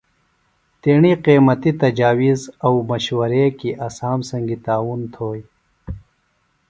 تیݨی 0.81 1.13
قیمتی 1.25 1.71
تجاویز 1.81 2.41
او 2.65 2.71
مشورے 2.89 3.45
کیۡ 3.57 3.77
اسام 3.85 4.19
سنگی 4.29 4.57
تعاون 4.65 5.01
تھوئی۔ 5.13 5.41